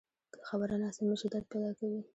[0.33, 2.01] که خبره ناسمه شي، درد پیدا کوي